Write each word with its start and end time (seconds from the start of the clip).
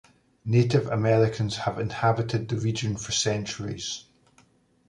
Native 0.45 0.87
Americans 0.87 1.57
have 1.57 1.77
inhabited 1.79 2.49
the 2.49 2.55
region 2.57 2.97
for 2.97 3.11
centuries. 3.11 4.03